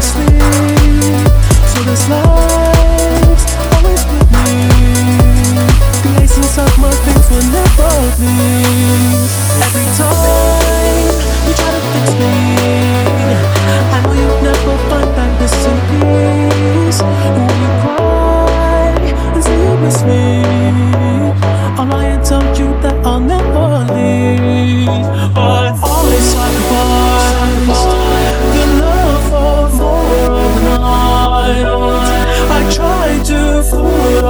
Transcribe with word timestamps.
sleep. 0.00 0.41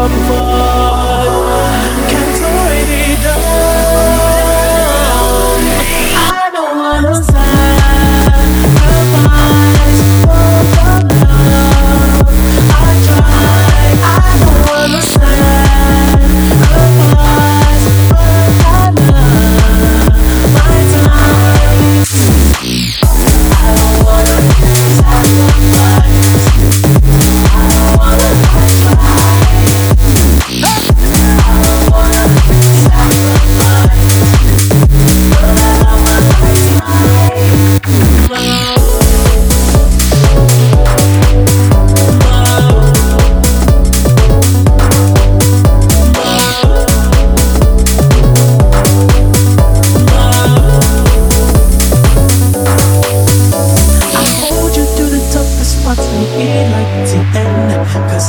apart 0.05 0.81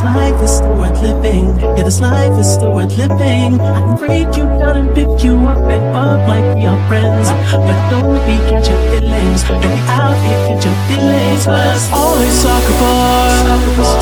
life 0.04 0.42
is 0.44 0.62
worth 0.78 1.02
living. 1.02 1.58
Yeah, 1.60 1.84
this 1.84 2.00
life 2.02 2.38
is 2.40 2.58
worth 2.60 2.98
living. 2.98 3.60
I 3.60 3.80
can 3.80 3.98
break 3.98 4.36
you 4.38 4.46
down 4.60 4.78
and 4.78 4.90
pick 4.96 5.24
you 5.24 5.36
up 5.48 5.64
and 5.72 5.84
love 5.94 6.28
like 6.28 6.56
we 6.56 6.66
are 6.66 6.82
friends. 6.88 7.30
But 7.52 7.78
don't 7.90 8.20
be 8.28 8.38
catching 8.50 8.82
feelings. 8.92 9.44
Don't 9.48 9.62
be 9.62 9.74
out 9.88 10.18
here 10.26 10.42
catching 10.48 10.78
feelings. 10.88 11.46
Cause 11.46 11.92
always 11.92 12.34
soccer 12.42 12.76
boy. 12.82 13.76
Soccer. 13.76 13.93